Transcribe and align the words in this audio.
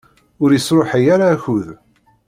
Ur 0.43 0.49
isṛuḥay 0.51 1.05
ara 1.13 1.25
akud. 1.33 1.67